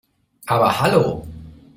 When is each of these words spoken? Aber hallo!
Aber 0.47 0.81
hallo! 0.81 1.27